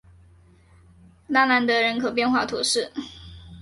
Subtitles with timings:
[1.27, 2.91] 拉兰德人口变化图示